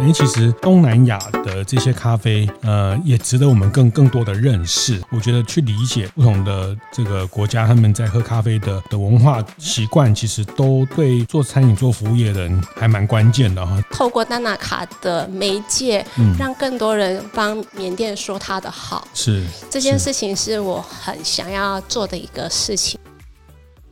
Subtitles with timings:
[0.00, 5.00] 因为其实东南亚的这些咖啡，呃，也值得我们更更多的认识。
[5.10, 13.82] 我觉得去理解不同的这个国家，他们在喝咖啡的的文化习惯，其实都对做餐饮、做服务业的人还蛮关键的哈。
[13.90, 16.04] 透过丹拿卡的媒介，
[16.38, 22.98] 让更多人帮缅甸说他的好，是这件事情是我很想要做的一个事情。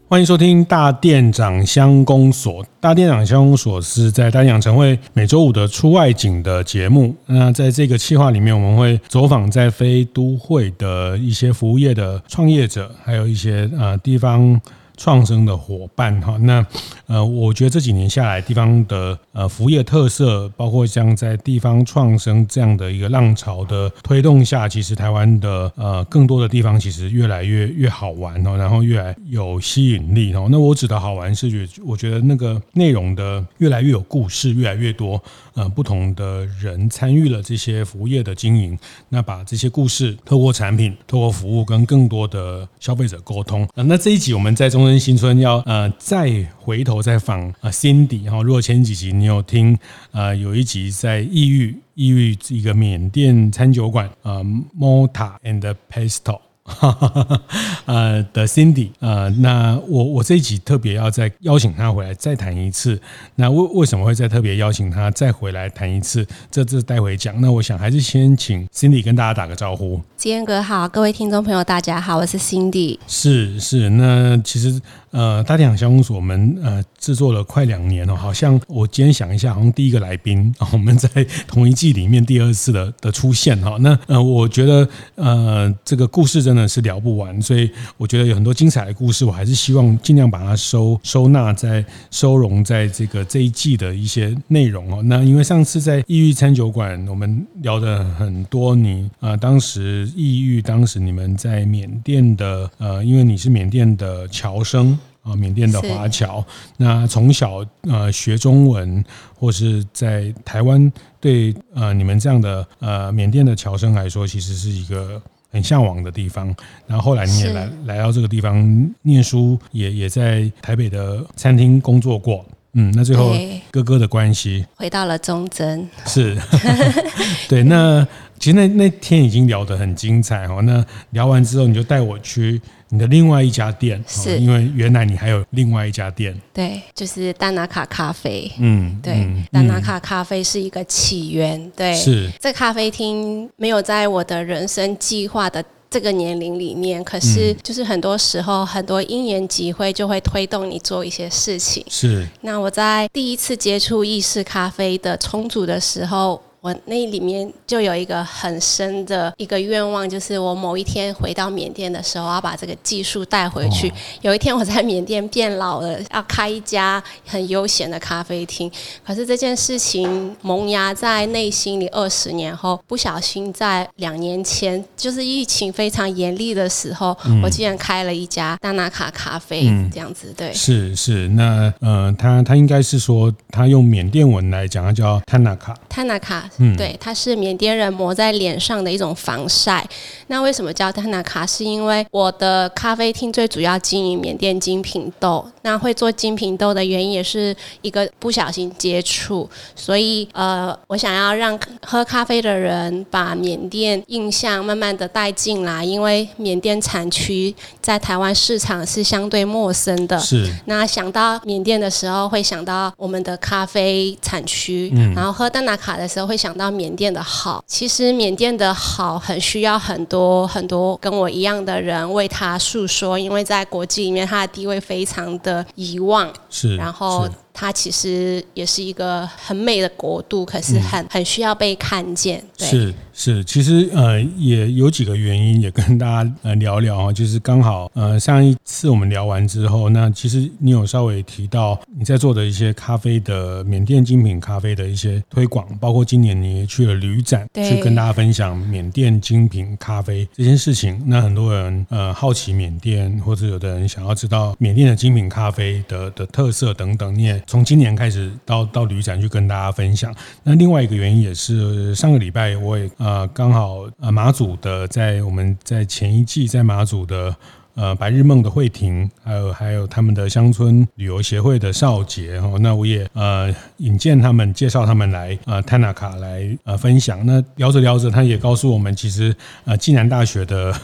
[0.08, 2.64] 欢迎收听大店长相公所。
[2.78, 7.12] 大店长相公所是在大店长晨会每周五的出外景的节目。
[7.26, 14.60] 那在这个企划里面，我们会走访在非都会的一些服务业的创业者，还有一些呃地方。
[14.96, 16.64] 创生的伙伴哈，那
[17.06, 30.48] 呃，我觉得这几年下来，地方的呃服务业特色，包括像在地方创生这样的一个浪潮的推动下，其实台湾的呃更多的地方其实越来越越好玩哦，然后越来有吸引力哦。
[30.50, 35.22] 那我指的好玩是觉，我觉得那个内容的越来越有故事，越来越多
[35.54, 38.76] 呃不同的人参与了这些服务业的经营，
[39.10, 43.68] 那把这些故事透过产品、透过服务跟更多的消费者沟通。
[43.74, 44.85] 那这一集我们在中。
[44.98, 49.76] 新村要呃再回头再访啊 Cindy 哈，如果前几集你有听
[50.12, 54.44] 呃有一集在异域异域一个缅甸餐酒馆呃
[54.78, 56.45] Mota and Pesto。
[56.66, 57.42] 哈哈哈，
[57.86, 63.00] 呃的 Cindy，呃，那我我这一集特别要再邀请他回来再谈一次。
[63.36, 66.26] 那为为什么会再特别邀请他再回来谈一次？
[66.50, 67.40] 这这待会讲。
[67.40, 70.00] 那我想还是先请 Cindy 跟大家打个招呼。
[70.16, 72.98] 吉恩哥好，各位听众朋友大家好，我是 Cindy。
[73.06, 74.80] 是是，那其实。
[75.16, 81.08] 呃，大店长乡公所我们呃制作了快两年了，好像我今天想一下，好像第一个来宾，我们在
[81.48, 83.78] 同一季里面第二次的的出现哈。
[83.80, 95.02] 那呃，我觉得呃这个故事真的是聊不完，所以我觉得有很多精彩的故事，我还是希望尽量把它收收纳在收容在这个这一季的一些内容哦。
[95.02, 104.98] 那因为上次在异域餐酒馆，我们聊的很多你，你呃当时异域，当时你们在缅甸的呃，因为你是缅甸的侨生。
[105.26, 106.44] 啊，缅甸的华侨，
[106.76, 109.04] 那从小呃学中文，
[109.34, 115.20] 或是在台湾，对呃你们这样的呃缅甸的侨生来说，其实是一个
[115.50, 116.54] 很向往的地方。
[116.86, 122.46] 然后后来你也来来到这个地方念书，也也在台北的餐厅工作过。
[122.78, 123.34] 嗯，那最后
[123.70, 126.36] 哥哥的关系回到了忠贞，是，
[127.48, 127.62] 对。
[127.62, 128.06] 那
[128.38, 130.60] 其实那那天已经聊得很精彩哈。
[130.62, 132.60] 那聊完之后，你就带我去。
[132.88, 152.24] 你的另外一家店，是因为原来你还有另外一家店，对，就是丹拿卡咖啡，嗯，对，嗯、丹拿卡咖啡是一个起源，对，是这咖啡厅没有在我的人生计划的这个年龄里面，可是就是很多时候很多因缘际会就会推动你做一些事情，是。
[152.42, 156.40] 那我在第一次接触意式咖啡的冲煮的时候。
[156.66, 163.92] 我那里面就有一个很深的一个愿望，就是我某一天回到缅甸的时候，要把这个技术带回去。
[164.20, 168.68] 有一天我在缅甸变老了，要开一家很悠闲的咖啡厅。
[169.04, 180.34] 可是这件事情萌芽在内心里二十年后，不小心在两年前，就是疫情非常严厉的时候，我竟然开了一家丹拿卡咖啡，这样子。
[180.36, 186.50] 对，是是，那呃，他他应该是说，他用缅甸文来讲，他叫丹拿卡，丹拿卡。
[186.58, 189.86] 嗯，对，它是缅甸人抹在脸上的一种防晒。
[190.28, 191.46] 那为什么叫丹拿卡？
[191.46, 195.46] 是因为我的咖啡厅最主要经营缅甸精品豆。
[195.62, 210.18] 那会做精品豆的原因也是一个不小心接触，所以呃，我想要让喝咖啡的人把缅甸印象慢慢的带进来，因为缅甸产区在台湾市场是相对陌生的。
[210.20, 210.50] 是。
[210.64, 216.45] 那想到缅甸的时候，会想到我们的咖啡产区，嗯，然后喝丹拿卡的时候会想。
[216.46, 226.32] 想到缅甸的好，其实缅甸的好很需要很多很多跟我一样的人为他诉说，因为在国际里面他的地位非常的遗忘。
[226.48, 227.28] 是，然后。
[227.58, 232.44] 它其实也是一个很美的国度，可是很很需要被看见。
[232.54, 251.02] 对，是是，其实呃也有几个原因，也跟大家呃聊聊啊， 就是刚好呃上一次我们聊完之后，那其实你有稍微提到你在做的一些咖啡的缅甸精品咖啡的一些推广，包括今年你也去了旅展，去跟大家分享缅甸精品咖啡这件事情。
[251.06, 257.42] 那很多人呃好奇缅甸，或者有的人想要知道缅甸的精品咖啡的的特色等等，你也。
[257.46, 260.14] 从今年开始到到旅展去跟大家分享。
[260.42, 267.34] 那另外一个原因也是上个礼拜我也呃刚好呃马祖的在我们在前一季在马祖的。
[267.76, 277.24] 呃，白日梦的慧婷，还有还有他们的乡村旅游协会的少杰哈，那我也呃引荐他们，介绍他们来呃 Tanaka 来呃分享。
[277.26, 279.36] 那聊着聊着，他也告诉我们，其实
[279.66, 280.74] 呃暨南大学的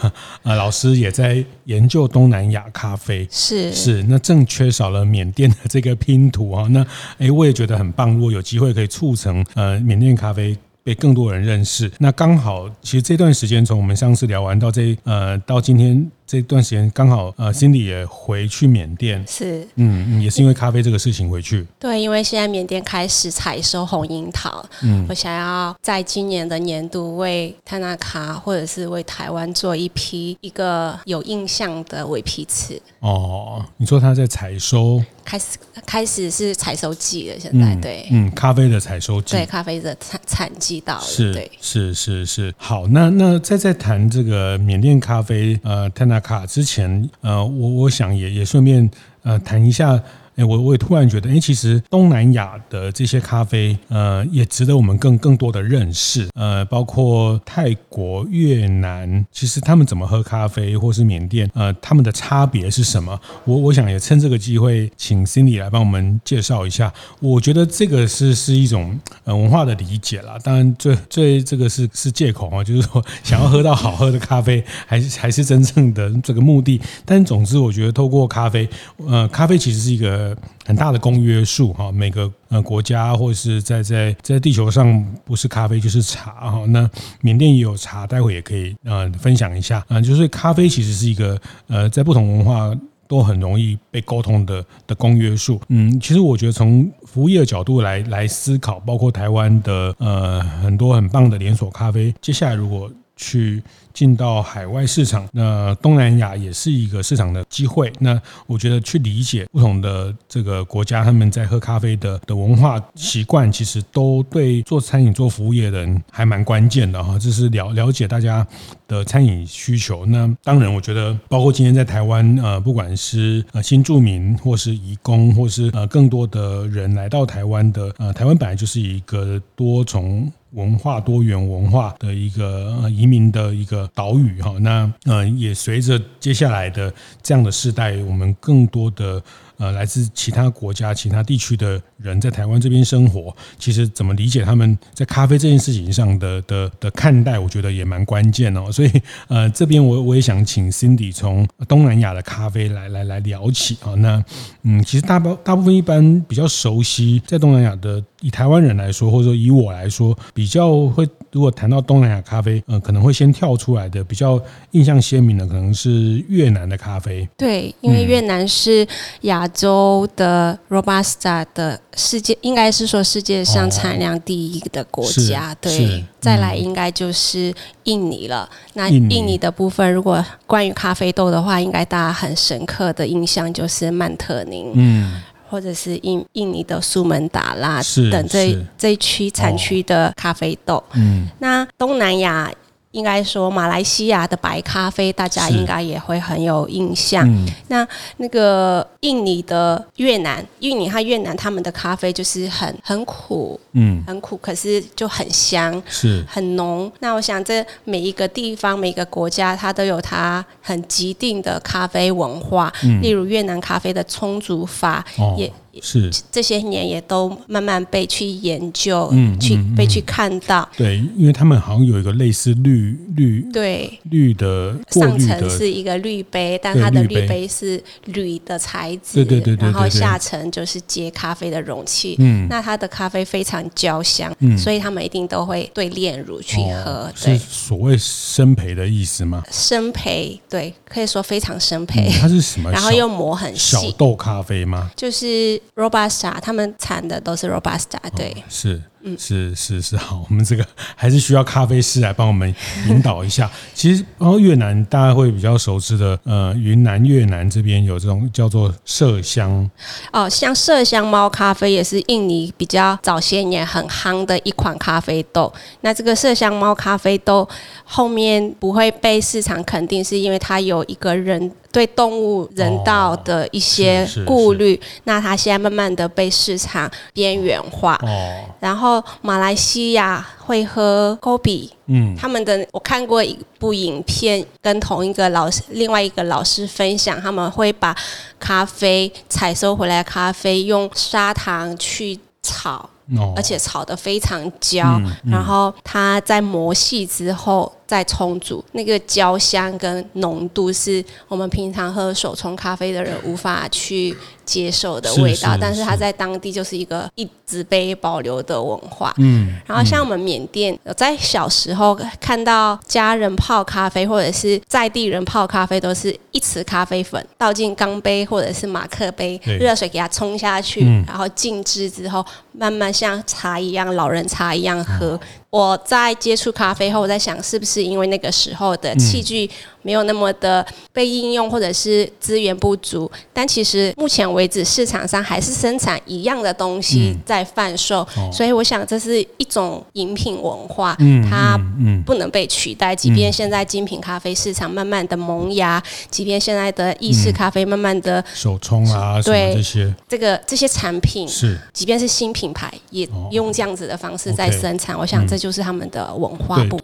[0.43, 6.69] 呃老师也在研究东南亚咖啡，是是，那正缺少了缅甸的这个拼图啊。
[6.71, 6.87] 那
[7.17, 10.55] 哎，我也觉得很棒，如果有机会可以促成呃缅甸咖啡。
[10.85, 21.65] 被更多人认识，那刚好，其实这段时间从我们上次聊完到这呃到今天这段时间，刚好呃 Cindy 也回去缅甸，是，嗯，也是因为咖啡这个事情回去。
[21.79, 32.81] 对，因为现在缅甸开始采收红樱桃，嗯，我想要在今年的年度为 Tanaka 或者是为台湾做一批一个有印象的尾批次。
[33.01, 35.01] 哦，你说他在采收？
[35.33, 35.47] 开始
[35.87, 48.91] 开始是采收季了，现在、嗯、对，嗯，咖啡的采收季，对，咖啡的产产季到了，是，对，是是是，好，那那在在谈这个缅甸咖啡呃 Tanaka 之前，呃，我我想也也顺便
[49.23, 49.99] 呃谈一下。
[50.37, 56.27] 哎，我我也突然觉得，哎，其实东南亚的这些咖啡，呃，也值得我们更更多的认识。
[56.35, 63.21] 呃，包括泰国、越南，其实他们怎么喝咖啡，或是缅甸，呃，他们的差别是什么？
[63.45, 66.91] 我我想也趁这个机会，请 Cindy 来帮我们介绍一下。
[67.21, 70.39] 我觉得这个是是一种呃文化的理解啦。
[70.43, 76.81] 当然最最这个是是借口啊，就是说想要喝到好喝的咖啡，还是还是真正的这个目的。
[77.05, 78.67] 但总之，我觉得透过咖啡，
[79.07, 80.22] 呃，咖啡其实是一个。
[80.23, 86.65] 呃，很大的公约数哈，每个呃国家或者是在在在地球上，不是咖啡就是茶哈。
[86.69, 86.89] 那
[87.21, 90.01] 缅甸也有茶，待会也可以呃分享一下啊。
[90.01, 92.73] 就是咖啡其实是一个呃在不同文化
[93.09, 95.61] 都很容易被沟通的的公约数。
[95.69, 103.63] 嗯，其实我觉得从服务业的角度来来思考，包括台湾的呃很多很棒的连锁咖啡，接下来如果去。
[103.93, 107.93] 进到海外市场，那东南亚也是一个市场的机会。
[107.99, 117.19] 那我觉得去理解不同的这个国家，他们在喝咖啡的的文化习惯，其实都对做餐饮、做服务业的人还蛮关键的哈。
[117.19, 118.47] 这是了了解大家
[118.93, 120.05] 的餐饮需求。
[120.05, 133.89] 那当然，我觉得包括今天在台湾，呃，不管是呃新住民，或是移工，或是呃更多的人来到台湾的，呃，台湾本来就是一个多重文化、多元文化的一个移民的一个。
[133.95, 136.93] 岛屿哈，那呃也随着接下来的
[137.23, 139.23] 这样的世代，我们更多的
[139.59, 148.71] 呃来自其他国家、其他地区的人在台湾这边生活，其实怎么理解他们在咖啡这件事情上的的的看待，我觉得也蛮关键哦。
[148.71, 148.91] 所以
[149.29, 153.95] 呃这边我我也想请 Cindy 从东南亚的咖啡来来来聊起啊。
[153.95, 154.25] 那
[154.63, 161.07] 嗯，其实大部大部分一般比较熟悉在东南亚的，以台湾人来说，或者说以我来说，比较会。
[161.33, 164.39] 如果谈到东南亚咖啡，呃，可能会先跳出来的比较
[164.73, 167.27] 印象鲜明的，可能是越南的咖啡。
[167.39, 168.87] 对，因为越南是
[169.23, 175.53] 亚洲的 Robusta 的世界，应该是说世界上产量第一的国家。
[175.53, 177.51] 哦、对，再来应该就是
[177.85, 178.47] 印尼了。
[178.75, 184.71] 那印尼的部分，如果关于咖啡豆的话，应该大家很深刻的印象就是曼特宁。
[184.75, 185.23] 嗯。
[185.53, 192.51] 或者是印印尼的苏门答腊等这这一区产区的咖啡豆，哦、嗯，那东南亚。
[192.93, 197.27] 应该说，马来西亚的白咖啡，大家应该也会很有印象。
[197.29, 197.87] 嗯、那
[198.19, 206.91] 那个印尼的越南，印尼和越南他们的咖啡就是很很苦，嗯，很苦，可是就很香，是很浓。
[207.01, 212.73] 那我想，这每一个地方、每个国家，它都有它很既定的咖啡文化。
[212.85, 215.53] 嗯、例如越南咖啡的冲煮法，哦、也。
[215.81, 220.69] 是这些年也都慢慢被去研究，嗯，去被去看到。
[220.77, 232.17] 对，因为他们好像有一个类似滤滤，对，滤的上层是一个滤杯，但它的滤杯是铝的材质，对对对，然后下层就是接咖啡的容器。
[232.19, 237.11] 嗯，那它的咖啡非常焦香，嗯，所以他们一定都会对炼乳去喝。
[237.17, 239.43] 是所谓生培的意思吗？
[239.51, 242.11] 生培，对，可以说非常生培。
[242.21, 242.69] 它是什么？
[242.73, 243.77] 然后又磨很细。
[243.77, 244.91] 小豆咖啡吗？
[244.95, 245.62] 就是。
[245.75, 248.83] Robusta，他们产的都是 Robusta，对，哦、是。
[249.05, 250.65] 嗯，是是是，好，我们这个
[250.95, 252.55] 还是需要咖啡师来帮我们
[252.87, 253.51] 引导一下。
[253.75, 259.69] 其实，然后越南大家会比较熟知的，呃，云南越南这边有这种叫做麝香。
[260.13, 265.53] 哦，像麝香猫咖啡也是印尼比较早些年很夯的一款咖啡豆。
[265.81, 267.49] 那这个麝香猫咖啡豆
[267.83, 277.99] 后面不会被市场肯定，是因为它有一个人对动物人道的一些顾虑，那它现在慢慢的被市场边缘化。
[278.03, 287.97] 哦，然后马来西亚会喝 Kobe，嗯，他们的我看过一部影片，跟同一个老师，另外一个老师分享，他们会把
[288.39, 292.91] 咖啡采收回来咖啡用砂糖去炒，
[293.37, 297.73] 而且炒得非常焦，嗯嗯、然后它在磨细之后。
[297.85, 309.15] 再冲煮，那个焦香跟浓度是我们平常喝手冲咖啡的人无法去接受的味道，是是是，但是它在当地就是一个一直被保留的文化。
[309.19, 325.19] 嗯，然后像我们缅甸，在小时候看到家人泡咖啡，或者是在地人泡咖啡，都是一匙咖啡粉倒进钢杯或者是马克杯，热水给它冲下去，然后静置之后，慢慢像茶一样，老人茶一样喝。
[325.53, 329.49] 我在接触咖啡后，我在想是不是因为那个时候的器具
[329.83, 333.11] 没有那么的被应用，或者是资源不足。
[333.35, 340.97] 但其实目前为止，市场上还是生产一样的东西在贩售，所以我想这是一种饮品文化，
[341.29, 341.61] 它
[342.07, 342.97] 不能被取代。
[342.97, 354.99] 即便现在精品咖啡市场慢慢的萌芽，即便现在的意式咖啡慢慢的手冲啊，对这些这个这些产品是，即便是新品牌也用这样子的方式在生产。
[354.99, 355.42] 我想这。
[355.43, 356.81] 就是他们的文化部。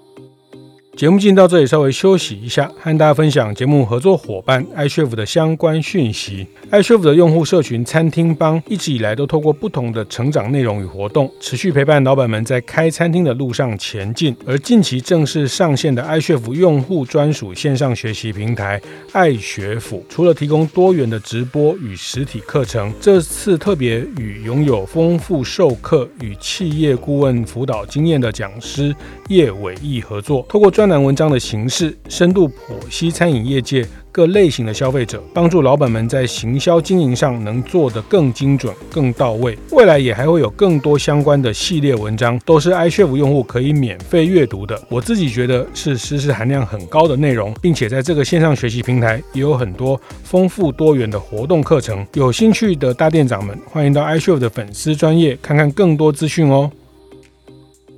[0.99, 6.45] 节目进到这里，稍微休息一下，和大家分享节目合作伙伴 iCHEF 的相关讯息。
[6.73, 14.35] iCHEF 的用户社群餐厅帮一直以来都透过不同的成长内容与活动，持续陪伴老板们在开餐厅的路上前进。
[14.45, 28.93] 而近期正式上线的 iCHEF 用户专属线上学习平台爱学府，除了提供多元的直播与实体课程，这次特别与拥有丰富授课与企业顾问辅导经验的讲师
[29.28, 39.59] 叶伟毅合作，透过专专栏文章的形式，深度剖析餐饮业界各类型的消费者，帮助老板们在行销经营上能做得更精准、更到位。
[39.73, 44.83] 未来也还会有更多相关的系列文章，都是 iCHEF 用户可以免费阅读的。
[44.88, 52.07] 我自己觉得是知识含量很高的内容，并且在这个线上学习平台也有很多丰富多元的活动课程。
[52.14, 56.71] 有兴趣的大店长们，欢迎到 iCHEF 的粉丝专业看看更多资讯哦。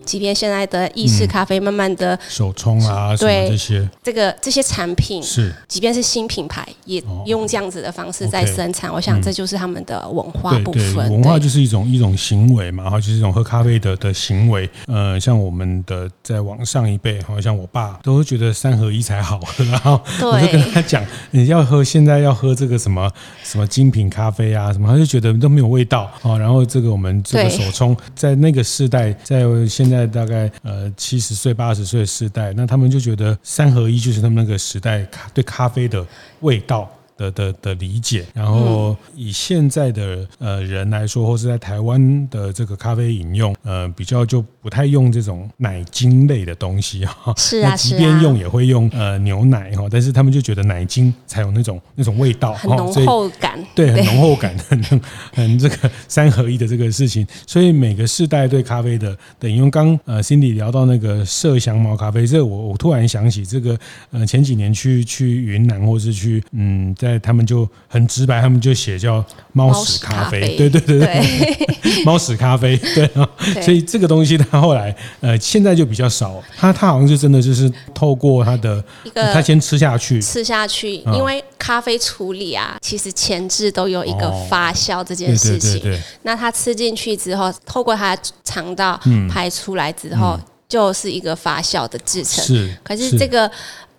[0.04, 3.88] 即便现在的意式咖啡慢慢的手冲啊，对这些。
[4.02, 10.96] 这个这些产品是，即便是新品牌也用这样子的方式在生产，我想这就是他们的文化部分。
[11.10, 14.68] 文化就是一种一种行为嘛，然后就是一种喝咖啡的的行为。
[14.86, 23.10] 呃，像我们的在往上一辈，好像我爸都会觉得三合一才好喝， 然后我就跟他讲，你要喝现在要喝这个什么
[23.42, 26.36] 什么精品咖啡啊什么，他就觉得都没有味道啊。
[26.38, 30.00] 然后这个我们这个手冲在那个时代，在现在。
[30.00, 36.02] 在大概呃七十岁八十岁的世代，那他们就觉得三合一就是他们那个时代咖对咖啡的
[36.40, 36.90] 味道。
[37.20, 47.34] 的的的理解，然后以现在的呃人来说，或是在台湾的这个咖啡饮用，呃比较就不太用这种奶精类的东西哈。
[47.36, 55.00] 是啊，即便用也会用呃牛奶哈，但是他们就觉得奶精才有那种那种味道，很浓厚感，对，很浓厚感，很
[55.34, 57.26] 很这个 三合一的这个事情。
[57.46, 63.78] 所以每个世代对咖啡的的饮用，刚呃 Cindy 聊到那个麝香猫咖啡，这我我突然想起这个
[64.10, 67.09] 呃前几年去去云南或是去嗯在。
[67.18, 73.04] 他们就很直白，他们就写叫猫屎咖啡，对对对对，猫屎咖啡， 对。
[73.14, 73.28] 啊，
[73.62, 90.38] 所以这个东西它后来呃现在就比较少，它它好像就真的就是透过它的一个，它先吃下去，吃下去，因为咖啡处理啊，其实前置都有一个发酵这件事情，那它吃进去之后，透过它肠道排出来之后，
[90.68, 93.18] 就是一个发酵的制成，是，可是。
[93.18, 93.50] 这个。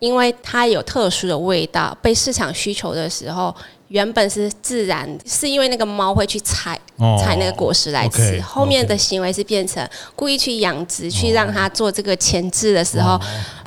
[0.01, 3.55] 因为它有特殊的味道，被市场需求的时候，
[3.89, 6.79] 原本是自然，是因为那个猫会去采
[7.24, 13.20] 采那个果实来吃，后面的行为是变成故意去养殖，去让它做这个前置的时候。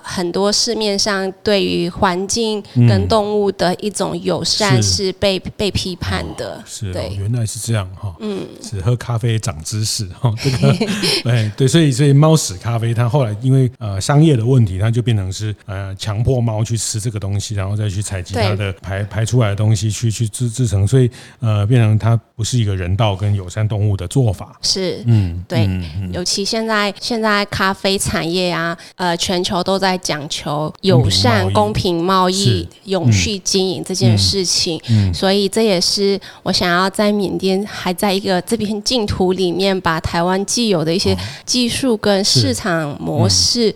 [0.04, 5.12] 很多市面上对于环境跟动物的一种友善是。
[5.14, 10.74] 被是被批判的，是原来是这样哈，嗯，只喝咖啡长知识哈， 这个，
[11.22, 29.93] 对对，所以所以猫屎咖啡它后来因为呃商业的问题，它就变成是呃强迫猫去吃这个东西，然后再去采集它的排排出来的东西去去制制成，所以呃变成它不是一个人道跟友善动物的做法，是，嗯，对，嗯嗯、尤其现在现在咖啡产业啊，呃，全球都在。
[29.94, 34.80] 在讲求友善、公平贸易、永续经营这件事情。
[34.88, 43.74] 嗯嗯、所以这也是我想要在缅甸还在一个这片净土里面，把台湾既有的一些技术跟市场模式，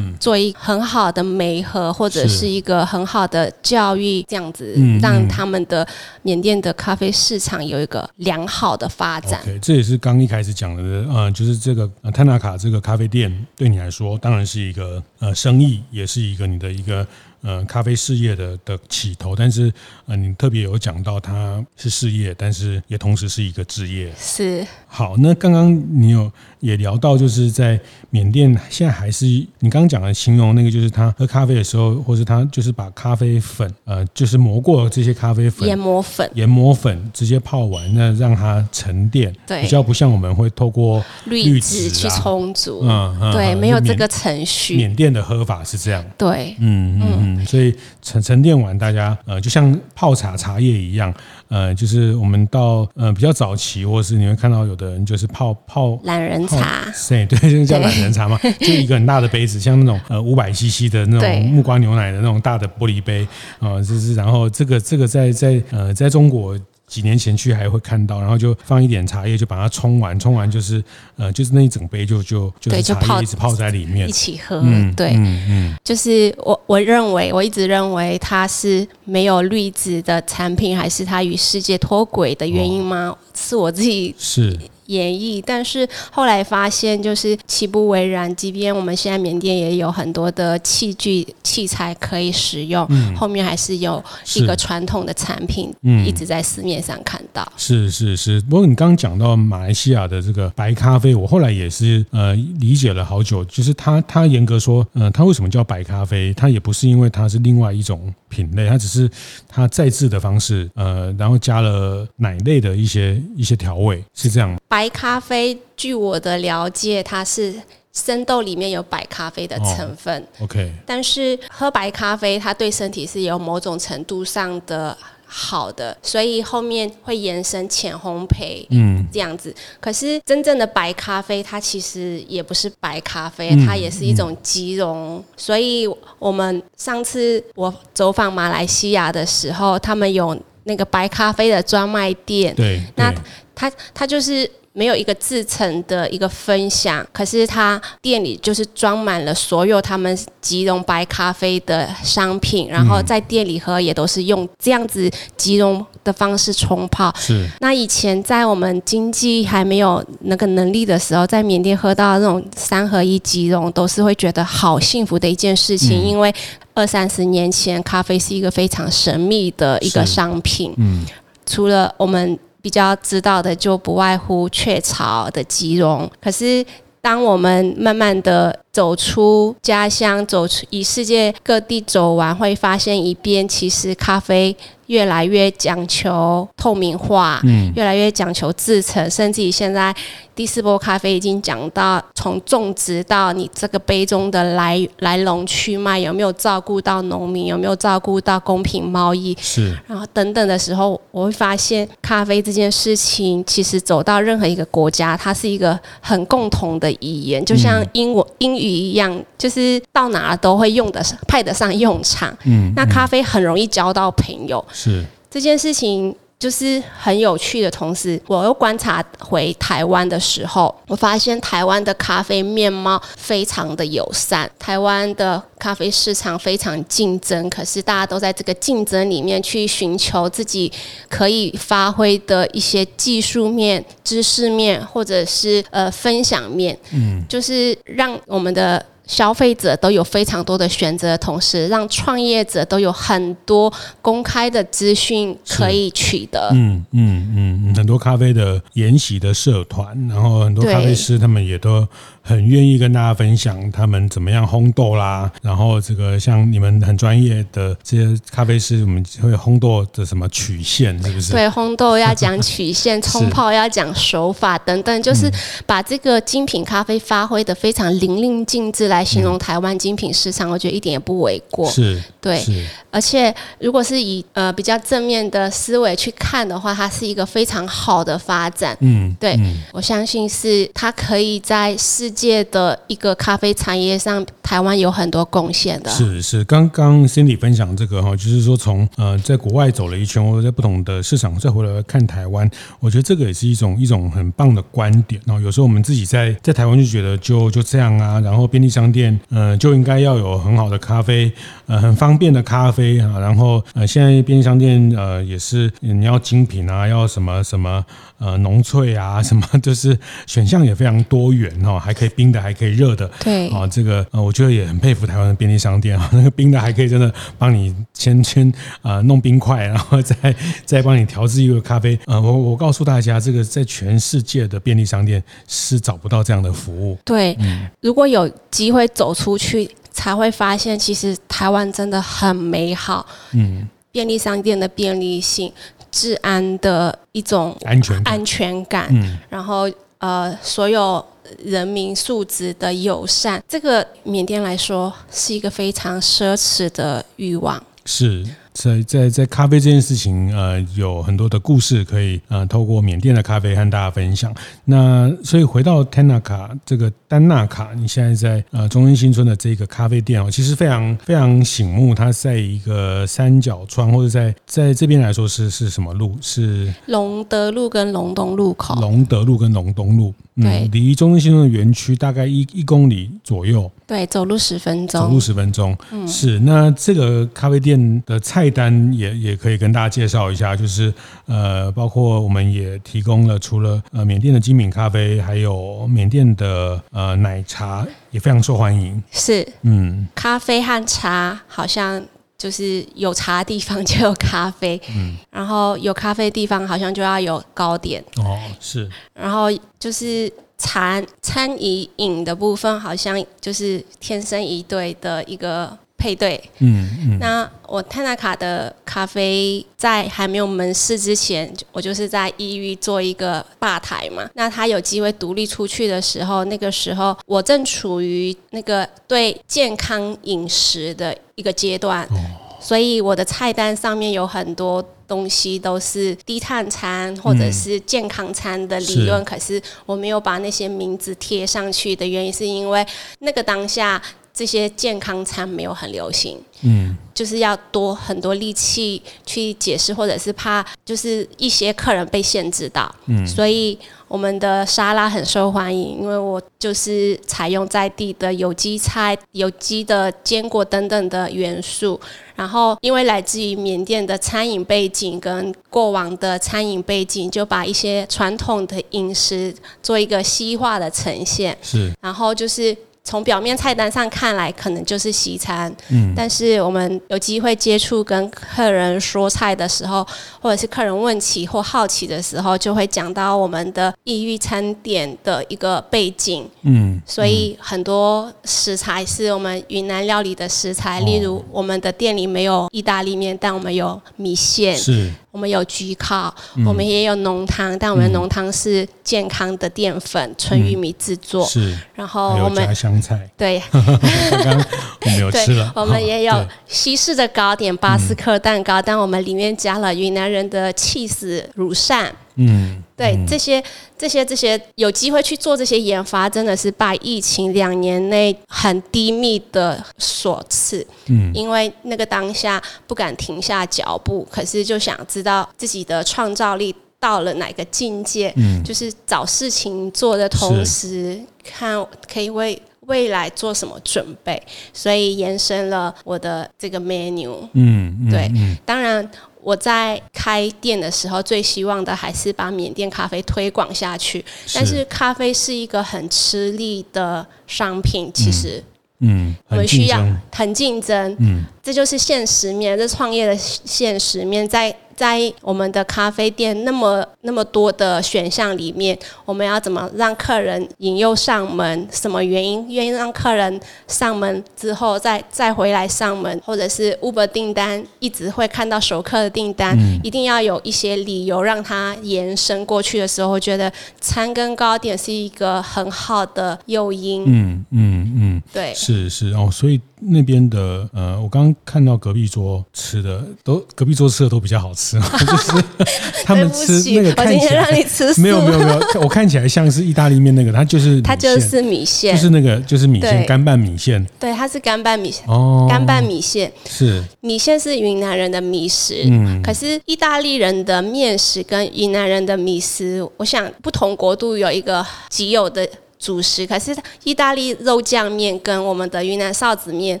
[0.20, 5.86] 做一很好的媒合，或者是一个很好的教育，这样子让他们的
[6.22, 9.40] 缅甸的咖啡市场有一个良好的发展。
[9.44, 10.82] Okay, 这也是刚一开始讲的，
[11.12, 17.06] 呃，就是这个泰纳卡这个咖啡店对你来说，当然是一个呃生意，也是一个你的一个。
[17.42, 19.72] 呃，咖啡事业的的起头，但是
[20.04, 24.12] 呃，你特别有讲到它是事业，但是也同时是一个职业。
[24.14, 24.62] 是。
[24.86, 27.78] 好，那刚刚你有也聊到，就是在
[28.10, 29.26] 缅甸现在还是
[29.58, 44.76] 你刚刚讲的形容那个，就是他喝咖啡的时候，或是他就是把咖啡粉呃，就是磨过这些咖啡粉，研磨粉，研磨粉直接泡完，那让它沉淀，对，比较不像我们会透过滤纸去冲煮，嗯嗯，对，没有这个程序。
[44.76, 47.36] 缅甸的喝法是这样，对，嗯嗯。
[47.40, 51.12] 嗯，所以沉沉淀完，大家呃，就像泡茶茶叶一样，
[51.50, 63.26] 呃，就是我们到呃比较早期，或是你会看到有的人就是泡泡懒人茶，对对，就是叫懒人茶嘛，就一个很大的杯子，像那种呃五百 CC 的那种木瓜牛奶的那种大的玻璃杯
[63.58, 66.58] 啊，就是然后这个这个在在呃在中国。
[66.90, 70.82] 几年前去还会看到，然后就放一点茶叶，就把它冲完，冲完就是
[71.16, 74.60] 呃，就是那一整杯就就就是茶叶一直泡在里面一起喝。
[74.64, 83.10] 嗯，对，嗯嗯，就是我我认为我一直认为它是没有滤纸的产品，还是它与世界脱轨的原因吗？
[83.10, 84.58] 哦、是我自己是。
[84.90, 88.34] 演绎，但是后来发现就是其不为然。
[88.36, 94.02] 即便我们现在缅甸也有很多的器具器材可以使用，嗯、后面还是有
[94.36, 95.72] 一个传统的产品，
[96.06, 97.50] 一直在市面上看到。
[97.56, 106.32] 是是是，不过你刚刚讲到马来西亚的这个白咖啡，我后来也是呃理解了好久，就是它它严格说，呃，它为什么叫白咖啡？
[106.34, 109.10] 它也不是因为它是另外一种品类，它只是
[109.48, 114.56] 它再制的方式，呃，然后加了奶类的一些一些调味，是这样。
[114.70, 117.52] 白咖啡，据我的了解，它是
[117.92, 120.22] 生豆里面有白咖啡的成分。
[120.38, 124.96] 哦、OK，但是喝白咖啡，它对身体是有某种程度上的
[125.26, 129.52] 好的，所以后面会延伸浅烘焙，嗯，这样子。
[129.80, 135.16] 可是真正的白咖啡，它其实也不是白咖啡，它也是一种即溶。
[135.16, 135.84] 嗯、所以
[136.20, 143.12] 我们上次我走访马来西亚的时候，他们有那个白咖啡的专卖店，对，对那
[143.52, 144.48] 它它就是。
[144.80, 157.14] 没有一个制成的一个分享，可是他店里就是装满了所有他们即溶白咖啡的商品，然后在店里喝也都是用这样子即溶的方式冲泡。
[157.18, 157.46] 是。
[157.60, 166.34] 那以前在我们经济还没有那个能力的时候，在缅甸喝到那种三合一即溶，都是会觉得好幸福的一件事情，嗯、因为
[166.72, 170.72] 二三十年前咖啡是一个非常神秘的一个商品。
[170.78, 171.04] 嗯。
[171.44, 172.38] 除了我们。
[172.62, 176.64] 比较知道的就不外乎雀巢的吉隆，可是
[177.00, 184.54] 当我们慢慢的走出家乡，走出以世界各地走完，会发现一边其实咖啡。
[184.90, 189.94] 越来越讲求透明化，嗯，越来越讲求制成，甚至于现在
[190.34, 212.36] 第四波咖啡已经讲到从种植到你这个杯中的来来龙去脉，有没有照顾到农民，有没有照顾到公平贸易，是，然后等等的时候，我会发现咖啡这件事情其实走到任何一个国家，它是一个很共同的语言，就像英文、英语一样，就是到哪都会用得上，派得上用场。
[212.44, 214.64] 嗯，那咖啡很容易交到朋友。
[214.82, 230.72] 是这件事情就是很有趣的，同时我又观察回台湾的时候，我发现台湾的咖啡面貌非常的友善，台湾的咖啡市场非常竞争，可是大家都在这个竞争里面去寻求自己
[231.10, 238.82] 可以发挥的一些技术面、知识面，或者是呃分享面，嗯，就是让我们的。
[239.10, 246.48] 消费者都有非常多的选择的同时，让创业者都有很多公开的资讯可以取得。
[246.52, 251.86] 嗯嗯嗯，很多咖啡的研习的社团，然后很多咖啡师他们也都。
[252.22, 261.32] 很愿意跟大家分享他们怎么样烘豆啦，然后这个像你们很专业的这些咖啡师，我们会烘豆的什么曲线，是不是？
[261.32, 265.28] 对，烘豆要讲曲线， 冲泡要讲手法等等，就是
[265.66, 271.70] 把这个精品咖啡发挥的非常淋漓尽致来来形容台湾精品市场，嗯、我觉得一点也不为过。
[271.70, 272.62] 是，对，是。
[272.90, 278.76] 而且如果是以呃比较正面的思维去看的话，它是一个非常好的发展。
[278.80, 281.74] 嗯，对，嗯、我相信是它可以在
[282.10, 285.88] 世界的一个咖啡产业上，台湾有很多贡献的。
[285.92, 295.22] 是是，刚刚 Cindy 分享这个哈，就是说从呃在国外走了一圈，或者在不同的市场再回来看台湾，我觉得这个也是一种一种很棒的观点。
[295.24, 301.30] 然后有时候我们自己在在台湾就觉得就就这样啊，然后便利商店呃就应该要有很好的咖啡，
[301.66, 307.84] 呃很方便的咖啡啊，然后呃现在便利商店呃也是你要精品啊，要什么什么
[308.18, 309.96] 呃浓萃啊，什么就是
[310.26, 313.06] 选项也非常多元哦，还可以冰的，还可以热的。
[313.22, 320.16] 对啊，这个呃我觉得也很佩服台湾的便利商店啊， 那个冰的还可以真的帮你先先啊弄冰块，然后再
[320.64, 321.98] 再帮你调制一个咖啡。
[322.06, 326.98] 呃我我告诉大家，这个在全世界的便利商店是找不到这样的服务。
[327.04, 333.04] 对，嗯、如果有机会走出去，才会发现其实台湾真的很美好。
[333.32, 335.52] 嗯，便利商店的便利性、
[335.90, 341.04] 治安的一种安全安全感，嗯，然后呃，所有
[341.44, 347.62] 人民素质的友善，这个缅甸来说是一个非常奢侈的欲望。
[347.84, 348.24] 是。
[348.52, 354.34] 在在在咖啡这件事情，呃，有很多的故事可以呃，透过缅甸的咖啡和大家分享。
[354.64, 361.94] 那所以回到 Tanaka 这个丹纳卡，你现在在呃中正新村的这个咖啡店哦，其实非常非常醒目。
[361.94, 366.18] 它在一个三角窗，或者在在这边来说是是什么路？
[366.20, 368.74] 是龙德路跟龙东路口。
[368.80, 370.12] 龙德路跟龙东路。
[370.40, 373.70] 对，离中正新村的园区大概一一公里左右。
[373.86, 375.00] 对，走路十分钟。
[375.00, 376.38] 走路十分钟，嗯，是。
[376.40, 380.92] 那这个咖啡店的菜单也也可以跟大家介绍一下，就是
[381.26, 389.02] 呃，包括我们也提供了除了呃缅甸的精品咖啡，还有缅甸的呃奶茶也非常受欢迎。
[389.10, 392.00] 是，嗯，咖啡和茶好像
[392.40, 398.02] 就是有茶的地方就有咖啡，嗯，然后有咖啡的地方好像就要有糕点。
[398.16, 398.90] 哦，是。
[399.12, 399.48] 然后
[399.78, 400.32] 就是。
[400.62, 406.42] 餐餐饮饮的部分好像就是天生一对的一个配对。
[406.58, 407.18] 嗯嗯。
[407.20, 414.28] 那我泰纳卡的咖啡在还没有门市之前，我就是在异域做一个吧台嘛。
[414.34, 422.04] 那他有机会独立出去的时候，那个时候我正处于那个对健康饮食的一个阶段。
[422.06, 432.86] 哦所以我的菜单上面有很多东西都是低碳餐或者是健康餐的理论，嗯、可是我没有把那些名字贴上去的原因是因为
[433.20, 434.00] 那个当下
[434.40, 443.78] 这些健康餐没有很流行，嗯，就是要多很多力气去解释，或者是怕就是一些客人被限制到，嗯，所以。
[444.10, 452.00] 我们的沙拉很受欢迎，因为我就是采用在地的有机菜、有机的坚果等等的元素。
[452.34, 461.56] 然后，因为来自于缅甸的餐饮背景跟过往的餐饮背景，就把一些传统的饮食做一个西化的呈现。
[461.62, 462.76] 是，然后就是。
[463.10, 465.74] 从表面菜单上看来，可能就是西餐。
[465.88, 470.06] 嗯，但是我们有机会接触跟客人说菜的时候，
[470.40, 476.48] 或者是客人问起或好奇的时候，就会讲到我们的异域餐点的一个背景。
[476.62, 484.76] 嗯，所以很多食材是我们云南料理的食材，例如我们的店里没有意大利面，但我们有米线。
[484.76, 485.10] 是。
[485.30, 491.46] 我们有焗烤，嗯、我们也有浓汤，但我们的浓汤是健康的淀粉，纯、嗯、玉米制作。
[491.46, 493.30] 是，然后我们加香菜。
[493.36, 494.66] 对， 刚刚
[495.02, 495.72] 我们有吃了。
[495.76, 502.14] 我们也有西式的糕点，巴斯克蛋糕，嗯、但我们里面加了云南人的起司乳扇。
[502.42, 503.62] 嗯，对，这些
[503.98, 510.86] 这些这些有机会去做这些研发，真的是拜疫情两年内很低密的所赐。
[511.08, 518.32] 嗯，因为那个当下不敢停下脚步，可是就想知道自己的创造力到了哪个境界。
[518.36, 527.36] 嗯，就是找事情做的同时，看可以为未来做什么准备，所以延伸了我的这个 menu。
[527.52, 528.32] 嗯，嗯对，
[528.64, 529.06] 当然。
[529.42, 534.24] 我在开店的时候，最希望的还是把缅甸咖啡推广下去。
[534.54, 538.62] 但是咖啡是一个很吃力的商品，其实，
[539.00, 544.74] 嗯，我们需要很竞争，嗯，这就是现实面，这创业的现实面在。
[545.00, 551.88] 在我们的咖啡店那么那么多的选项里面，我们要怎么让客人引诱上门？
[551.90, 553.58] 什么原因愿意让客人
[553.88, 556.38] 上门之后再再回来上门？
[556.44, 567.24] 或者是 Uber 订单一直会看到熟客的订单，嗯、一定要有一些理由让他延伸过去的时候，我觉得餐跟糕点是一个很好的诱因。
[567.26, 575.64] 嗯嗯嗯，对，是是哦，所以那边的呃，我刚刚看到隔壁桌吃的都隔壁桌吃的都比较好吃， 就是
[576.24, 586.50] 他们吃那个看起来让你吃没有没有没有，我 看起来像是意大利面那个，它就是它就是米线，就是那个就是米线干拌米线，对，它是干拌米线哦，干拌米线。
[586.68, 587.02] 是。
[587.20, 595.68] 米线是云南人的米食，嗯，可是意大利人的面食跟云南人的米食，我想不同国度有一个极有的。
[596.00, 600.00] 主食，可是意大利肉酱面跟我们的云南臊子面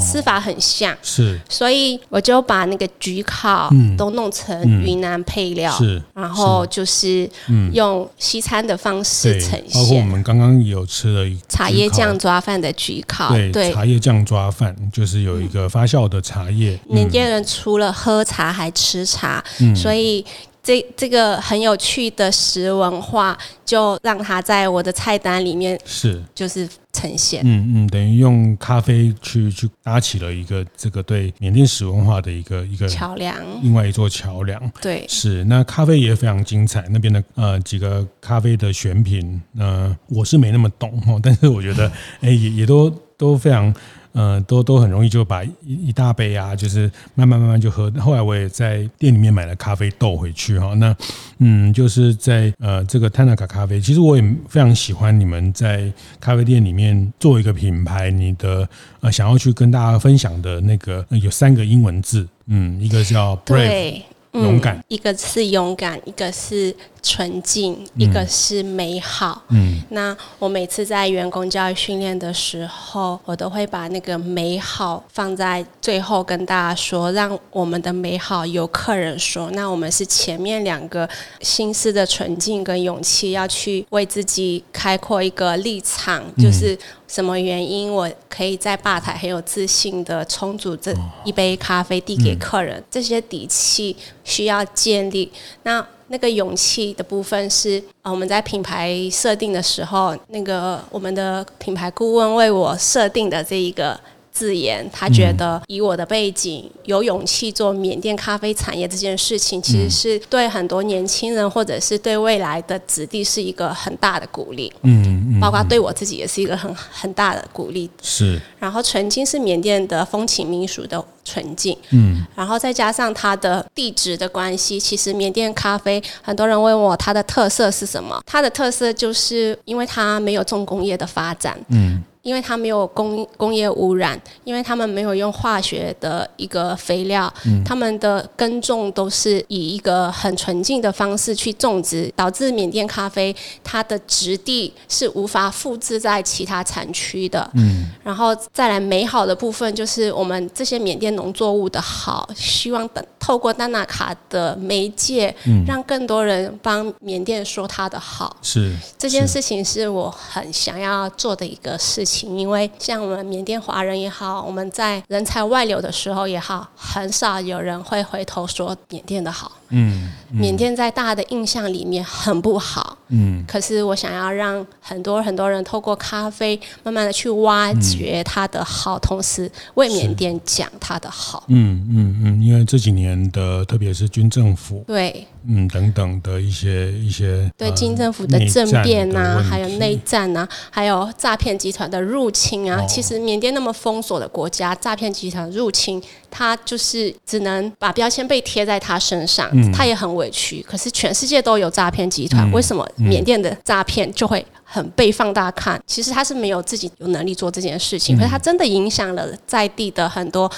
[0.00, 7.30] 吃法很像，哦、是，所以我就把那个焗烤都弄成云南配料，是、嗯，然后就是
[7.74, 9.80] 用西餐的方式呈现。
[9.82, 13.72] 包括我们刚刚有吃了茶叶酱抓饭的焗烤，对，对。
[13.72, 16.80] 茶叶酱抓饭就是有一个发酵的茶叶。
[16.88, 20.24] 缅、嗯、甸人除了喝茶还吃茶，嗯、所以。
[20.62, 27.42] 这这个很有趣的食文化，就让它在我的菜单里面是就是呈现。
[27.44, 34.60] 嗯嗯，等于用咖啡去去搭起了一个这个对缅甸食文化的一个一个桥梁，另外一座桥梁。
[34.82, 43.74] 对，是那咖啡也非常精彩，那边的呃几个咖啡的选品，呃我是没那么懂哈，但是我觉得 哎也也都都非常。
[44.12, 47.90] 嗯、都都很容易就把一一大杯啊，就是慢慢慢慢就喝。
[47.98, 50.74] 后来我也在店里面买了咖啡豆回去哈。
[50.74, 50.94] 那
[51.38, 58.68] 嗯，就是在呃这个 Tanaka 咖啡，其实我也非常喜欢你们在咖啡店里面做一个品牌，你的
[59.00, 64.02] 呃想要去跟大家分享的那个有三个英文字，嗯，一个叫 Brave。
[64.32, 69.42] 勇敢、嗯，一个是勇敢，一个是纯净，一个是美好。
[69.48, 79.50] 嗯，那我每次在员工教育训练的时候，我都会把那个美好放在最后跟大家说，让我们的美好由客人说。
[79.50, 81.08] 那我们是前面两个
[81.40, 86.78] 心思的纯净跟勇气，要去为自己开阔一个立场，就是。
[87.10, 92.80] 什么原因我可以在吧台很有自信的冲煮这一杯咖啡递给客人？
[92.88, 95.30] 这些底气需要建立。
[95.62, 103.98] 那那个勇气的部分是啊，我们在品牌设定的时候，那个我们的品牌顾问为我设定的这一个。
[104.40, 114.72] 字眼，他觉得以我的背景，有勇气做缅甸咖啡产业这件事情，其实是对很多年轻人或者是对未来的子弟是一个很大的鼓励。
[114.80, 117.90] 嗯，包括对我自己也是一个很很大的鼓励。
[118.00, 118.40] 是。
[118.58, 121.76] 然后纯净是缅甸的风情民俗的纯净。
[121.90, 122.24] 嗯。
[122.34, 128.18] 然后再加上它的地质的关系，其实缅甸咖啡很多人问我它的特色是什么？
[128.24, 131.58] 它的特色就是因为它没有重工业的发展。
[131.68, 132.02] 嗯。
[132.22, 147.50] 因为它没有工工业污染，因为他们没有用化学的一个肥料，嗯、他们的耕种都是以一个很纯净的方式去种植，导致缅甸咖啡它的质地是无法复制在其他产区的。
[147.54, 158.36] 嗯，然后再来美好的部分就是我们这些缅甸农作物的好，希望等透过丹娜卡的媒介，嗯、让更多人帮缅甸说它的好。
[158.42, 162.09] 是这件事情是我很想要做的一个事情。
[162.26, 169.52] 因为像我们缅甸华人也好，我们在人才外流的时候也好，很少有人会回头说缅甸的好。
[169.70, 172.96] 嗯，嗯，缅甸在大家的印象里面很不好。
[173.08, 181.44] 嗯，可是我想要让很多很多人透过咖啡，慢慢的去挖掘它的好，嗯、同时为缅甸讲它的好。
[181.48, 192.80] 嗯嗯嗯，因为这几年的，特别是军政府，对，嗯等等的一些一些，对军政府的政变呐、啊，还有内战呐、啊，还有诈骗集团的入侵啊。
[192.80, 199.50] 哦、其实缅甸那么封锁的国家，诈骗集团入侵，他就是只能把标签被贴在他身上。
[199.52, 205.80] 嗯他也很委屈，可是全世界都有诈骗集团，为什么缅甸的诈骗就会很被放大看？
[205.86, 210.50] 其实他是没有自己有能力做这件事情，可是他真的影响了在地的很多。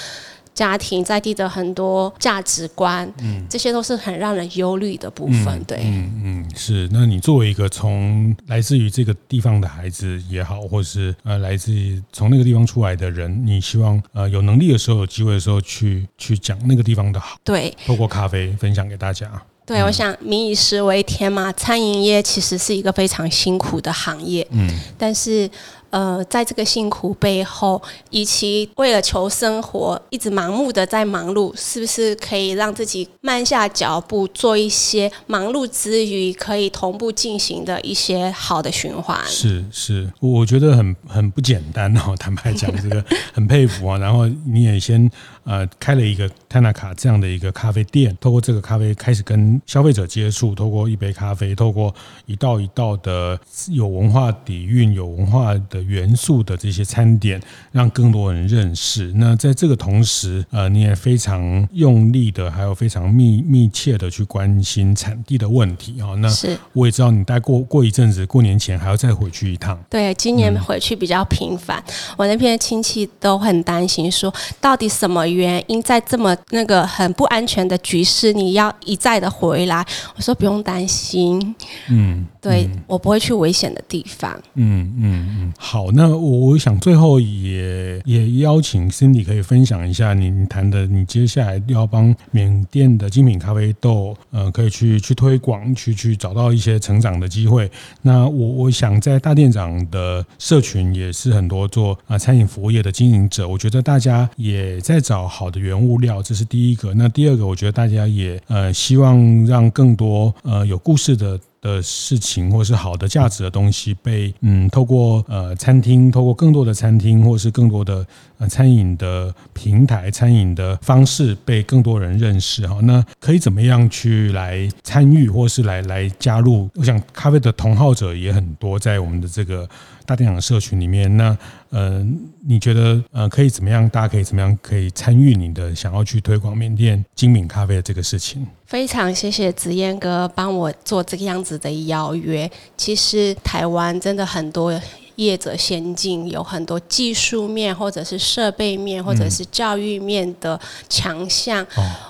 [0.55, 6.89] 家庭在地的很多价值观，嗯，这些都是很让人忧虑的部分，嗯、对，嗯嗯，是。
[6.93, 19.31] 那你作为一个从来自于这个地方的孩子也好，或是呃来自于从那个地方出来的人，你希望呃有能力的时候、有机会的时候去去讲那个地方的好，对，透过咖啡分享给大家。
[19.65, 25.51] 对，我想民以食为天嘛，餐饮业其实是一个非常辛苦的行业，嗯，但是。
[25.93, 39.21] 呃，在这个辛苦背后，以及为了求生活一直盲目的在忙碌，是不是可以让自己慢下脚步，做一些忙碌之余可以同步进行的一些好的循环？
[39.27, 42.17] 是是，我觉得很很不简单哦。
[42.19, 43.99] 坦白讲，这个很佩服啊。
[43.99, 45.11] 然后你也先
[45.43, 51.95] 呃开了一个 Tanaka 这样的一个咖啡店，透过这个咖啡开始跟跟消费者接触，透过一杯咖啡，透过
[52.27, 59.11] 一道一道的有文化底蕴、有文化的元素的这些餐点，让更多人认识。
[59.17, 66.13] 那在这个同时，呃，你也非常用力的，还有非常密密切的去关心产地的问题啊。
[66.17, 69.83] 那是我也知道你待过过一阵子，过年前还要再回去一趟。
[69.89, 79.85] 对，今年回去比较频繁，嗯、我那边亲戚都很担心，说到底什么原因，在这么那个很不安全的局势，你要一再的回来。
[80.17, 81.55] 我说不用担心，
[81.89, 84.31] 嗯，对嗯我不会去危险的地方。
[84.55, 97.71] 嗯嗯嗯，好，那我想最后也也邀请 Cindy 可以分享一下你谈的，你接下来要帮缅甸的精品咖啡豆，呃，可以去去推广，去去找到一些成长的机会。
[98.03, 106.93] 那我我想在大店长的社群也是很多做啊餐饮服务业的经营者，我觉得大家也在找好的原物料，这是第一个。
[106.95, 111.39] 那第二个，我觉得大家也呃希望让更多呃有故事的。
[111.63, 118.05] 的事情，或是好的价值的东西，被嗯透过呃餐厅，透过更多的餐厅，或是更多的
[118.39, 122.81] 呃餐饮的平台、餐饮的方式，被更多人认识哈。
[122.83, 126.69] 那可以怎么样去来参与，或是来来加入？
[126.75, 129.69] 我想咖啡的同好者也很多，在我们的这个
[130.05, 131.17] 大店长社群里面。
[131.17, 131.37] 那
[131.71, 132.05] 呃，
[132.45, 133.89] 你觉得呃可以怎么样？
[133.89, 138.45] 大家可以怎么样可以参与你的想要去推广缅甸精品咖啡的这个事情？
[138.73, 142.51] 非常谢谢子燕哥帮我做这个样子的邀约。
[142.75, 144.73] 其实台湾真的很多
[145.17, 151.67] 业者先进，有很多技术面或者是设备面或者是教育面的强项。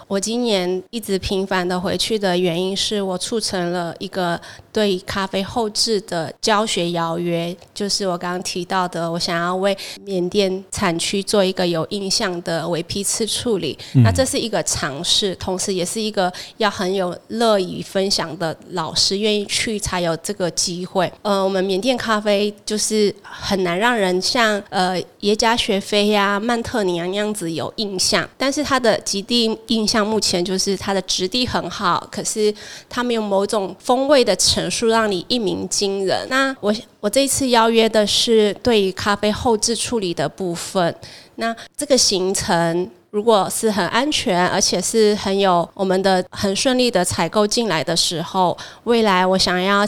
[0.08, 4.38] 我今年一直频繁的回去的原因是我促成了一个
[4.70, 13.78] 对咖啡后置的教学邀约，就是我刚刚提到的，我想要为缅甸产区做一个有印象的微批次处理。
[13.94, 21.10] 嗯、那这是一个尝试，同时也是一个要很有乐意分享的老师愿意去才有这个机会。
[21.22, 30.02] 呃，我们缅甸咖啡就是是很难让人像呃耶加雪菲呀、曼特尼啊那样子有印象，但是它的极地印象。
[30.02, 32.52] 目前就是它的质地很好，可是
[32.90, 36.26] 它没有某种风味的陈述让你一鸣惊人。
[36.28, 40.94] 那我我这一次邀约的是对于咖啡后制处理的部分。
[41.36, 49.86] 那这个行程如果是很安全，而且是很有我们的很顺利的采购进来的时候，未来我想要。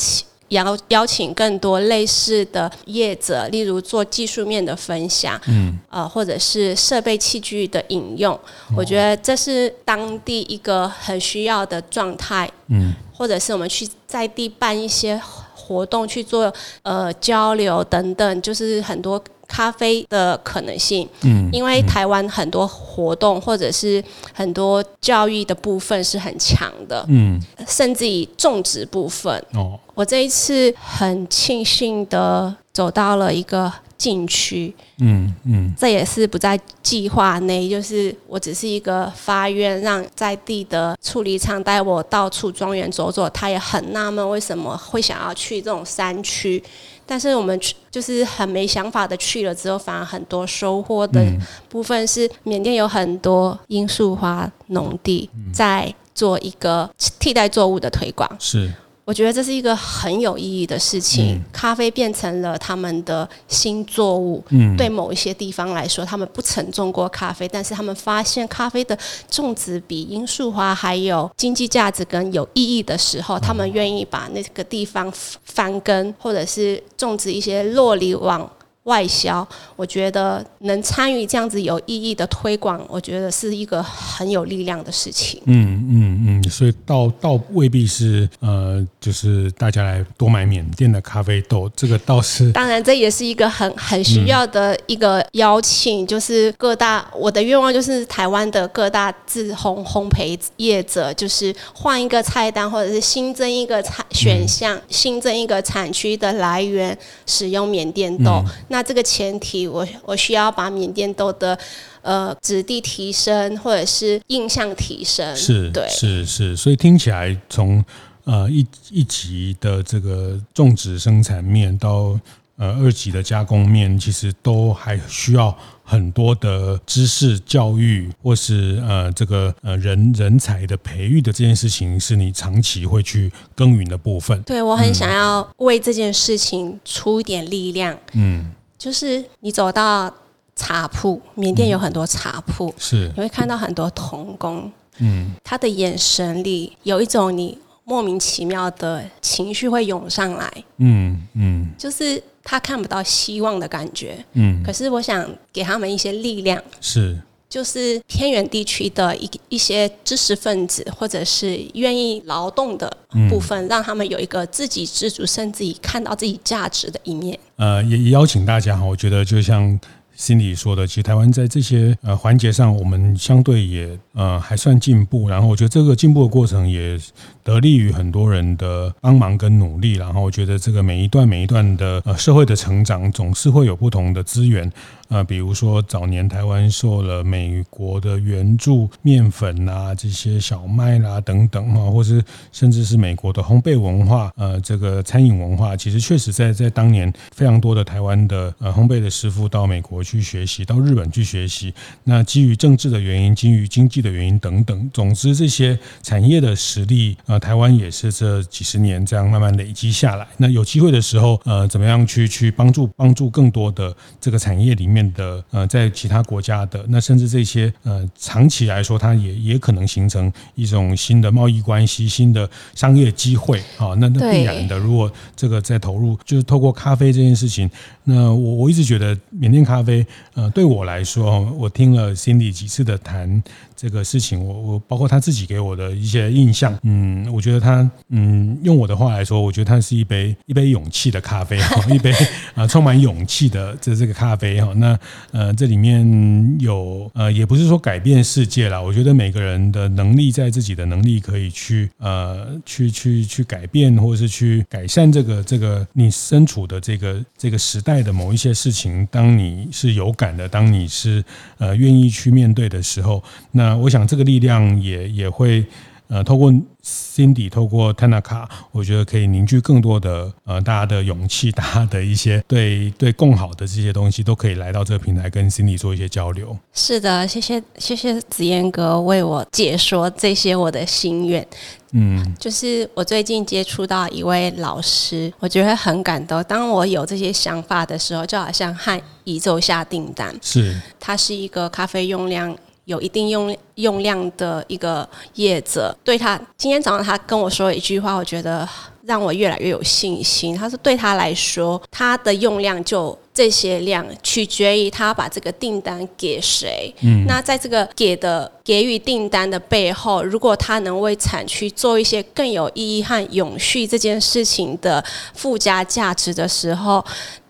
[0.54, 8.38] 邀邀请更多类似的业者，例如做技术面的分享，嗯，呃，或者是设备器具的引用，
[8.76, 15.20] 我觉得这是当地一个很需要的状态，嗯，或者是我们去在地办一些
[15.54, 19.22] 活动去做呃交流等等，就是很多。
[19.48, 24.02] 咖啡的可能性，嗯，因为台湾很多活动或者是
[24.32, 46.62] 很多教育的部分是很强的，嗯，甚至于种植部分，哦，我这一次很庆幸的走到了一个禁区，嗯嗯，这也是不在计划内，就是我只是一个发愿，让在地的处理厂带我到处庄园走走，他也很纳闷为什么会想要去这种山区。
[47.06, 51.24] 但是我们去就是很没想法的去了之后，反而很多收获的
[51.68, 56.88] 部分是缅甸有很多罂粟花农地在做一个
[57.18, 58.28] 替代作物的推广。
[58.38, 58.72] 是。
[59.04, 61.36] 我觉得这是一个很有意义的事情。
[61.36, 64.42] 嗯、咖啡变成了他们的新作物。
[64.48, 75.12] 嗯、对某一些地方来说，他们不曾种过咖啡，但是他们发现咖啡的种植比罂粟花还有经济价值跟有意义的时候，他们愿意把那个地方
[75.44, 78.50] 翻耕，或者是种植一些洛里网。
[78.84, 85.40] 外销，我觉得能参与这样子有意义的推广，我觉得是一个很有力量的事情。
[85.46, 92.52] 嗯嗯嗯，所以倒倒未必是呃，就是大家来多买缅甸的咖啡豆，这个倒是。
[92.52, 108.42] 当然，这也是一个很很需要的一个邀请，嗯、就是各大我的愿望就是台湾的各大自烘烘焙业者，就是换一个菜单，或者是新增一个产选项，嗯、新增一个产区的来源，使用缅甸豆。
[108.44, 111.56] 嗯那这个前提我，我我需要把缅甸豆的
[112.02, 117.84] 呃质地提升，或者是印象提升，是，对，是是，所以听起来从
[118.24, 122.18] 呃一一级的这个种植生产面到
[122.56, 134.42] 呃二级的加工面，其实都还需要很多的知识教育，或是呃这个呃人人才的培育的这件事情，是你长期会去耕耘的部分。
[134.42, 137.96] 对，我很想要为这件事情出一点力量。
[138.14, 138.50] 嗯。
[138.84, 140.12] 就是你走到
[140.54, 143.12] 茶铺，缅甸有很多茶铺，嗯、是。
[143.16, 144.70] 你会看到很多童工。
[144.98, 157.18] 嗯，他的眼神里有一种你莫名其妙的情绪会涌上来，嗯嗯，就是他看不到希望的感觉，嗯，可是我想给他们一些力量，是。
[157.54, 162.92] 就是偏远地区的一一些知识分子，或者是愿意劳动的
[163.30, 167.38] 部分，嗯、让他们有一个自给自足，甚至于看到自己价值的一面。
[167.54, 169.78] 呃，也也邀请大家哈，我觉得就像。
[170.24, 175.28] 心里说的，其实台湾在这些呃环节上，我们相对也呃还算进步。
[175.28, 176.98] 然后我觉得这个进步的过程也
[177.42, 179.96] 得力于很多人的帮忙跟努力。
[179.96, 184.72] 然后我觉得这个每一段每一段的呃社会的成长，总是会有不同的资源。
[185.10, 201.72] 呃，比如说早年台湾受了美国的援助，面粉啊这些小麦啦、啊、等等啊，或是甚至是美国的烘焙文化，呃，这个餐饮文化，其实确实在在当年非常多的台湾的呃烘焙的师傅到美国去学习，到日本去学习。
[202.02, 210.26] 那基于政治的原因，基于经济的原因等等，总之这些产业的实力，呃，台湾也是这几十年这样慢慢累积下来。
[210.38, 215.04] 那有机会的时候，呃，怎么样去去帮助帮助更多的这个产业里面。
[215.14, 223.94] 的呃，在其他国家的那甚至这些呃，长期来说，它也也可能形成一种新的贸易关系、新的商业机会啊。
[223.98, 227.70] 那那必然的，如果这个在投入，就是透过咖啡这件事情，
[228.04, 233.42] 那我我一直觉得缅甸咖啡呃，对我来说，我听了心里几次的谈。
[233.76, 241.58] 这个事情，我我包括他自己给我的一些印象，嗯，我觉得他，嗯，用我的话来说，我觉得他是一杯一杯勇气的咖啡，
[241.92, 242.12] 一杯
[242.54, 244.72] 啊充满勇气的这这个咖啡哈。
[244.76, 244.96] 那
[245.32, 259.06] 呃，这里面有呃，也不是说改变世界啦，我觉得每个人的能力在自己的能力可以去呃去去去改变，或者是去改善这个这个你身处的这个这个时代的某一些事情。
[259.10, 261.24] 当你是有感的，当你是
[261.58, 263.63] 呃愿意去面对的时候，那。
[263.64, 265.64] 那我想，这个力量也也会
[266.08, 266.52] 呃，透过
[266.82, 276.54] Cindy，透过 Tanaka，我觉得可以凝聚更多的呃，大家的勇气， 大家的一些对对共好的这些东西，都可以来到这个平台跟 Cindy 做一些交流。
[276.74, 281.46] 是的，谢谢谢谢子燕哥为我解说这些我的心愿。
[281.92, 286.42] 嗯，就是我最近接触到一位老师，我觉得很感动。
[286.44, 290.36] 当我有这些想法的时候，就好像和宇宙下订单。
[290.42, 292.54] 是，他是一个咖啡用量。
[292.84, 298.68] 有一定用用量的一个业者，对他今天早上他跟我说一句话，我觉得
[299.04, 300.54] 让我越来越有信心。
[300.54, 306.94] 他说，对他来说，他的用量就这些量，取决于他把这个订单给谁。
[307.00, 315.02] 嗯，那在这个给的给予订单的背后，如果他能为产区做一些更有意义和永续这件事情的
[315.34, 317.04] 附加价值的时候，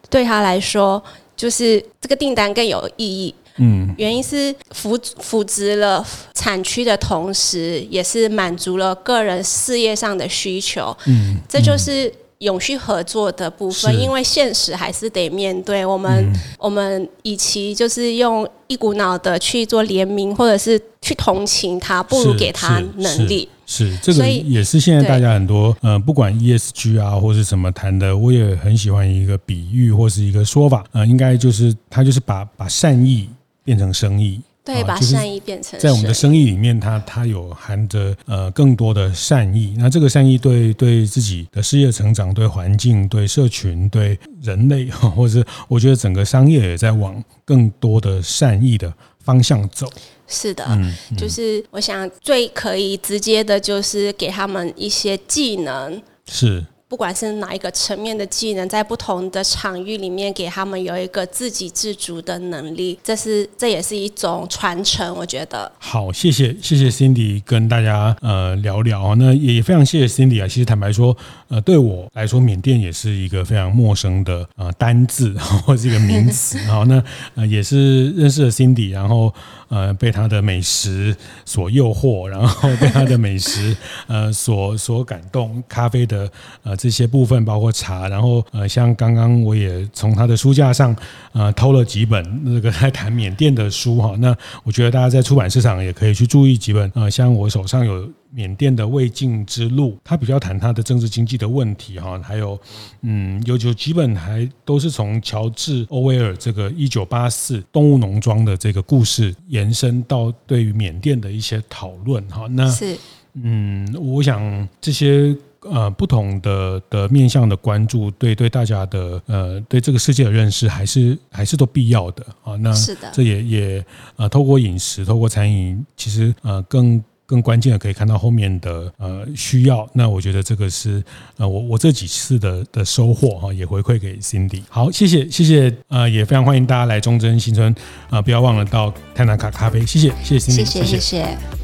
[0.08, 1.02] 对他来说，
[1.36, 3.34] 就是这个订单更有意义。
[3.56, 10.96] 嗯，原因是扶扶植了产区的同时，也是满足了个人事业上的需求。
[11.06, 13.96] 嗯，这就是永续合作的部分。
[13.98, 15.86] 因为现实还是得面对。
[15.86, 23.48] 我们我们与其就是用一股脑的去做联名，或者是去同情他，不如给他能力。
[23.66, 30.84] 是，这个也是现在大家很多呃，不管 ESG 啊或是什么谈的，我也很喜欢一个比喻或是一个说法。
[30.92, 33.28] 呃，应该就是他就是把把善意。
[33.64, 39.74] 变成生意，对，把善意变成在我们的生意里面，它它有含着呃更多的善意。
[39.78, 49.86] 那这个善意对对自己的事业成长、对环境、对社群、对人类， 或者是我觉得整个商业也在往更多的善意的方向走。
[50.26, 56.00] 是的，嗯嗯、就是我想最可以直接的就是给他们一些技能。
[56.26, 56.64] 是。
[56.88, 65.14] 不管是哪一个层面的技能，在不同的场域里面，给他们有一个自给自足的能力，这是这也是一种传承。
[65.16, 70.46] 我觉得好，谢谢谢谢 Cindy 跟大家呃聊聊，那也非常谢谢 Cindy 啊。
[70.46, 71.16] 其实坦白说，
[71.48, 76.58] 呃，对我来说，缅甸也是一个非常陌生的呃单字 或是一个名词。
[76.66, 77.02] 好，那
[77.34, 79.32] 呃也是认识了 Cindy，然后。
[79.70, 83.76] 呃，被他的美食所诱惑，然后被他的美食
[84.06, 86.30] 呃所所感动，咖啡的
[86.62, 90.94] 呃这些部分，包括茶，然后呃像刚刚我也从他的书架上
[91.32, 98.08] 呃偷了几本那个在谈缅甸的书哈，那我觉得大家在出版市场也可以去注意几本呃，像我手上有。
[98.36, 102.58] 缅甸的未尽之路，他比较谈他的政治经济的问题哈，还有
[103.02, 112.48] 嗯，有有几本还都是从乔治·欧威尔这个一九八四动物农庄的这个故事延伸到对于缅甸的一些讨论哈。
[112.50, 112.98] 那是
[113.34, 115.32] 嗯，我想这些
[115.64, 122.56] 呃不同的的面向的关注，对对大家的呃对这个世界的认识，还是还是都必要的啊。
[122.56, 123.86] 那是的，这也也
[124.16, 127.02] 呃透过饮食，透过餐饮，其实呃更。
[127.26, 129.88] 更关键的可以看到后面的呃需要。
[129.94, 131.02] 那我觉得这个是
[131.38, 134.62] 呃我我这几次的的收获哈，也回馈给 Cindy。
[134.68, 137.74] 好，谢谢谢谢呃，也非常欢迎大家来中正新村
[138.10, 139.80] 啊、呃，不要忘了到泰纳卡咖啡。
[139.86, 141.63] 谢谢谢谢 Cindy，谢谢谢谢。